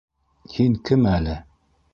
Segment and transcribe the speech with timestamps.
[0.55, 1.37] -Һин кем әле?